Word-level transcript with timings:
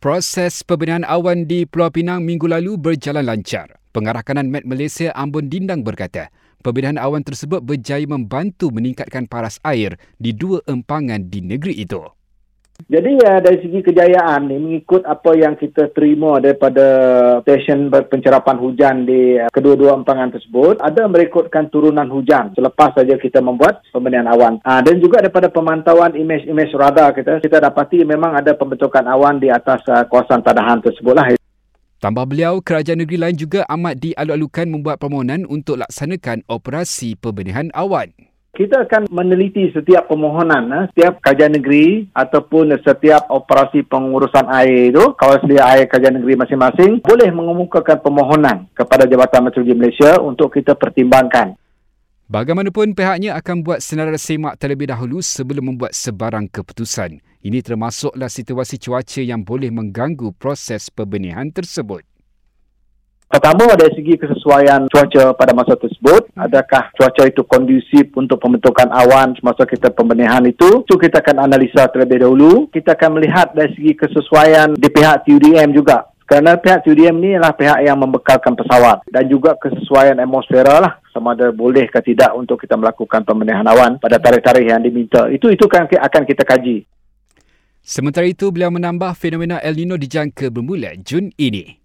Proses 0.00 0.64
pembinaan 0.64 1.04
awan 1.04 1.44
di 1.44 1.68
Pulau 1.68 1.92
Pinang 1.92 2.24
minggu 2.24 2.48
lalu 2.48 2.80
berjalan 2.80 3.20
lancar. 3.20 3.76
Pengarah 3.92 4.24
kanan 4.24 4.48
Met 4.48 4.64
Malaysia 4.64 5.12
Ambon 5.12 5.52
Dindang 5.52 5.84
berkata, 5.84 6.32
pembinaan 6.64 6.96
awan 6.96 7.20
tersebut 7.20 7.60
berjaya 7.60 8.08
membantu 8.08 8.72
meningkatkan 8.72 9.28
paras 9.28 9.60
air 9.60 10.00
di 10.16 10.32
dua 10.32 10.64
empangan 10.64 11.28
di 11.28 11.44
negeri 11.44 11.84
itu. 11.84 12.00
Jadi 12.86 13.10
ya 13.20 13.42
dari 13.42 13.58
segi 13.60 13.80
kejayaan 13.84 14.48
ni 14.48 14.56
mengikut 14.56 15.04
apa 15.04 15.36
yang 15.36 15.58
kita 15.58 15.92
terima 15.92 16.40
daripada 16.40 16.86
stesen 17.44 17.90
pencerapan 17.90 18.56
hujan 18.56 19.04
di 19.04 19.36
uh, 19.36 19.50
kedua-dua 19.52 19.98
empangan 19.98 20.32
tersebut 20.32 20.80
ada 20.80 21.04
merekodkan 21.10 21.68
turunan 21.68 22.08
hujan 22.08 22.54
selepas 22.56 22.96
saja 22.96 23.18
kita 23.18 23.42
membuat 23.44 23.84
pembinaan 23.90 24.30
awan. 24.30 24.54
Ha, 24.64 24.80
dan 24.80 25.02
juga 25.02 25.20
daripada 25.20 25.52
pemantauan 25.52 26.16
imej-imej 26.16 26.72
radar 26.78 27.12
kita 27.12 27.42
kita 27.42 27.60
dapati 27.60 28.06
memang 28.06 28.38
ada 28.38 28.56
pembentukan 28.56 29.04
awan 29.04 29.42
di 29.42 29.50
atas 29.52 29.82
uh, 29.90 30.06
kawasan 30.06 30.40
tadahan 30.40 30.78
tersebutlah. 30.80 31.36
Tambah 32.00 32.24
beliau, 32.24 32.64
kerajaan 32.64 33.04
negeri 33.04 33.20
lain 33.20 33.36
juga 33.36 33.68
amat 33.68 34.00
dialu-alukan 34.00 34.72
membuat 34.72 34.96
permohonan 34.96 35.44
untuk 35.44 35.84
laksanakan 35.84 36.48
operasi 36.48 37.12
pembenihan 37.12 37.68
awan 37.76 38.29
kita 38.60 38.84
akan 38.84 39.08
meneliti 39.08 39.72
setiap 39.72 40.04
permohonan, 40.04 40.68
eh, 40.68 40.84
setiap 40.92 41.24
kajian 41.24 41.56
negeri 41.56 42.12
ataupun 42.12 42.76
setiap 42.84 43.32
operasi 43.32 43.88
pengurusan 43.88 44.52
air 44.52 44.92
itu, 44.92 45.16
kawasan 45.16 45.48
sedia 45.48 45.64
air 45.64 45.88
kajian 45.88 46.20
negeri 46.20 46.36
masing-masing, 46.36 47.00
boleh 47.00 47.32
mengemukakan 47.32 48.04
permohonan 48.04 48.68
kepada 48.76 49.08
Jabatan 49.08 49.48
Meteorologi 49.48 49.72
Malaysia 49.80 50.20
untuk 50.20 50.52
kita 50.52 50.76
pertimbangkan. 50.76 51.56
Bagaimanapun 52.28 52.92
pihaknya 52.92 53.32
akan 53.40 53.64
buat 53.64 53.80
senarai 53.80 54.20
semak 54.20 54.60
terlebih 54.60 54.92
dahulu 54.92 55.24
sebelum 55.24 55.72
membuat 55.72 55.96
sebarang 55.96 56.52
keputusan. 56.52 57.16
Ini 57.40 57.64
termasuklah 57.64 58.28
situasi 58.28 58.76
cuaca 58.76 59.24
yang 59.24 59.40
boleh 59.40 59.72
mengganggu 59.72 60.36
proses 60.36 60.92
pembenihan 60.92 61.48
tersebut. 61.48 62.09
Pertama 63.30 63.78
dari 63.78 63.94
segi 63.94 64.18
kesesuaian 64.18 64.90
cuaca 64.90 65.30
pada 65.38 65.54
masa 65.54 65.78
tersebut, 65.78 66.34
adakah 66.34 66.90
cuaca 66.98 67.22
itu 67.30 67.46
kondusif 67.46 68.10
untuk 68.18 68.42
pembentukan 68.42 68.90
awan 68.90 69.38
semasa 69.38 69.62
kita 69.70 69.94
pembenihan 69.94 70.42
itu? 70.50 70.82
Itu 70.82 70.98
kita 70.98 71.22
akan 71.22 71.46
analisa 71.46 71.86
terlebih 71.94 72.26
dahulu. 72.26 72.66
Kita 72.74 72.98
akan 72.98 73.22
melihat 73.22 73.54
dari 73.54 73.70
segi 73.78 73.94
kesesuaian 73.94 74.74
di 74.74 74.90
pihak 74.90 75.30
TUDM 75.30 75.70
juga. 75.70 76.10
Kerana 76.26 76.58
pihak 76.58 76.82
TUDM 76.82 77.22
ini 77.22 77.38
adalah 77.38 77.54
pihak 77.54 77.78
yang 77.86 78.02
membekalkan 78.02 78.58
pesawat 78.58 79.06
dan 79.06 79.30
juga 79.30 79.54
kesesuaian 79.62 80.18
atmosfera 80.18 80.82
lah 80.82 80.92
sama 81.14 81.38
ada 81.38 81.54
boleh 81.54 81.86
ke 81.86 82.02
tidak 82.02 82.34
untuk 82.34 82.58
kita 82.58 82.74
melakukan 82.74 83.22
pembenihan 83.22 83.66
awan 83.70 84.02
pada 84.02 84.18
tarikh-tarikh 84.18 84.74
yang 84.74 84.82
diminta. 84.82 85.30
Itu 85.30 85.54
itu 85.54 85.70
kan 85.70 85.86
akan 85.86 86.22
kita 86.26 86.42
kaji. 86.42 86.82
Sementara 87.78 88.26
itu, 88.26 88.50
beliau 88.50 88.74
menambah 88.74 89.14
fenomena 89.14 89.62
El 89.62 89.78
Nino 89.78 89.94
dijangka 89.94 90.50
bermula 90.50 90.98
Jun 90.98 91.30
ini. 91.38 91.79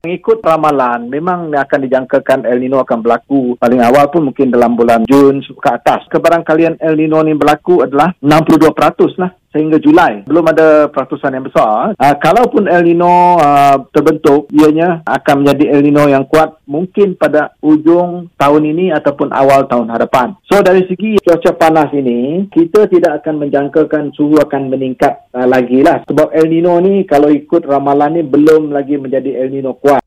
Mengikut 0.00 0.40
ramalan, 0.40 1.12
memang 1.12 1.52
akan 1.52 1.80
dijangkakan 1.84 2.48
El 2.48 2.64
Nino 2.64 2.80
akan 2.80 3.04
berlaku 3.04 3.60
paling 3.60 3.84
awal 3.84 4.08
pun 4.08 4.32
mungkin 4.32 4.48
dalam 4.48 4.72
bulan 4.72 5.04
Jun 5.04 5.44
ke 5.44 5.68
atas. 5.68 6.08
Kebarangkalian 6.08 6.80
El 6.80 6.96
Nino 6.96 7.20
ni 7.20 7.36
berlaku 7.36 7.84
adalah 7.84 8.16
62% 8.24 9.20
lah 9.20 9.28
sehingga 9.50 9.82
Julai. 9.82 10.22
Belum 10.26 10.46
ada 10.46 10.86
peratusan 10.90 11.34
yang 11.34 11.46
besar. 11.46 11.94
Uh, 11.98 12.16
kalaupun 12.22 12.70
El 12.70 12.86
Nino 12.86 13.38
uh, 13.38 13.76
terbentuk, 13.90 14.46
ianya 14.54 15.02
akan 15.06 15.42
menjadi 15.42 15.64
El 15.74 15.82
Nino 15.86 16.06
yang 16.06 16.24
kuat 16.26 16.62
mungkin 16.70 17.18
pada 17.18 17.54
ujung 17.62 18.30
tahun 18.38 18.62
ini 18.70 18.94
ataupun 18.94 19.34
awal 19.34 19.66
tahun 19.66 19.90
hadapan. 19.90 20.38
So 20.46 20.62
dari 20.62 20.86
segi 20.86 21.18
cuaca 21.20 21.50
panas 21.58 21.90
ini, 21.90 22.46
kita 22.50 22.86
tidak 22.86 23.22
akan 23.22 23.46
menjangkakan 23.46 24.14
suhu 24.14 24.38
akan 24.38 24.70
meningkat 24.70 25.26
uh, 25.34 25.46
lagi 25.46 25.82
lah. 25.82 26.02
Sebab 26.06 26.30
El 26.30 26.50
Nino 26.50 26.78
ni 26.78 27.02
kalau 27.04 27.28
ikut 27.28 27.66
ramalan 27.66 28.18
ni 28.18 28.22
belum 28.22 28.70
lagi 28.70 28.96
menjadi 28.96 29.46
El 29.46 29.50
Nino 29.50 29.74
kuat. 29.74 30.00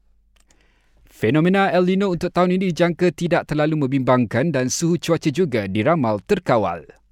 Fenomena 1.23 1.71
El 1.71 1.87
Nino 1.87 2.11
untuk 2.11 2.35
tahun 2.35 2.59
ini 2.59 2.75
dijangka 2.75 3.15
tidak 3.15 3.47
terlalu 3.47 3.87
membimbangkan 3.87 4.51
dan 4.51 4.67
suhu 4.67 4.99
cuaca 4.99 5.31
juga 5.31 5.71
diramal 5.71 6.19
terkawal. 6.19 7.02